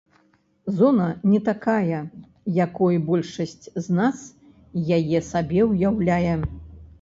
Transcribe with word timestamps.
Зона 0.77 1.05
не 1.33 1.39
такая, 1.49 1.99
якой 2.63 2.97
большасць 3.11 3.63
з 3.89 3.99
нас 4.01 4.25
яе 4.99 5.19
сабе 5.29 5.61
ўяўляе. 5.75 6.33